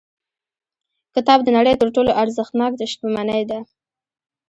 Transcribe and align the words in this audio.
کتاب 1.15 1.39
د 1.43 1.49
نړۍ 1.57 1.75
تر 1.81 1.87
ټولو 1.95 2.11
ارزښتناک 2.21 2.71
شتمنۍ 2.91 3.41
ده. 3.49 3.59